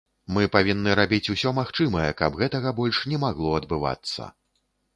[0.35, 4.31] Мы павінны рабіць усё магчымае, каб гэтага больш не магло адбывацца.